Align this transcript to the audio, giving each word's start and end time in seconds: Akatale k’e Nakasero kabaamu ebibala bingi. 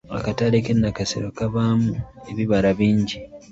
Akatale 0.17 0.57
k’e 0.65 0.73
Nakasero 0.75 1.29
kabaamu 1.37 1.91
ebibala 2.29 2.69
bingi. 2.77 3.17